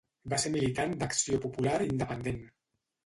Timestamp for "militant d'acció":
0.53-1.41